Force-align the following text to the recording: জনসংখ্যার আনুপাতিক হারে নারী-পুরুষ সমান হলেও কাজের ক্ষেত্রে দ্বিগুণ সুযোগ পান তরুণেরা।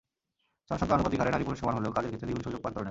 জনসংখ্যার 0.67 0.97
আনুপাতিক 0.99 1.19
হারে 1.21 1.33
নারী-পুরুষ 1.33 1.59
সমান 1.61 1.75
হলেও 1.77 1.95
কাজের 1.97 2.09
ক্ষেত্রে 2.11 2.27
দ্বিগুণ 2.27 2.43
সুযোগ 2.45 2.59
পান 2.63 2.69
তরুণেরা। 2.71 2.79